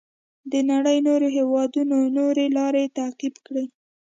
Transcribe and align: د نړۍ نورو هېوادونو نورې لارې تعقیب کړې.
د 0.51 0.53
نړۍ 0.71 0.97
نورو 1.07 1.27
هېوادونو 1.37 1.97
نورې 2.17 2.45
لارې 2.57 2.93
تعقیب 2.97 3.35
کړې. 3.45 3.65